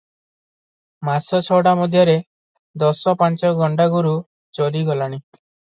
ମାସ 1.09 1.41
ଛଅଟା 1.49 1.75
ମଧ୍ୟରେ 1.81 2.15
ଦଶ 2.85 3.17
ପାଞ୍ଚ 3.23 3.55
ଗଣ୍ଡା 3.63 3.89
ଗୋରୁ 3.99 4.19
ଚୋରି 4.61 4.85
ଗଲାଣି। 4.91 5.25